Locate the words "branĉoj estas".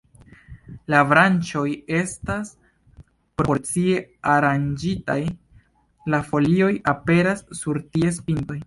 1.09-2.49